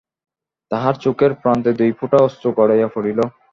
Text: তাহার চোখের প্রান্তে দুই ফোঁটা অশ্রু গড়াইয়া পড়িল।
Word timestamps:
তাহার 0.71 0.95
চোখের 1.03 1.31
প্রান্তে 1.41 1.71
দুই 1.79 1.91
ফোঁটা 1.97 2.17
অশ্রু 2.27 2.49
গড়াইয়া 2.57 2.89
পড়িল। 2.95 3.19